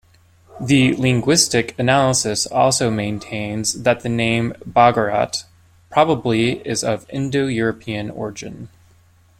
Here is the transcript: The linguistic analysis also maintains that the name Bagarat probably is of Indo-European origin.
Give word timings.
The 0.59 0.95
linguistic 0.95 1.77
analysis 1.77 2.47
also 2.47 2.89
maintains 2.89 3.83
that 3.83 3.99
the 3.99 4.09
name 4.09 4.53
Bagarat 4.67 5.43
probably 5.91 6.53
is 6.67 6.83
of 6.83 7.05
Indo-European 7.11 8.09
origin. 8.09 8.69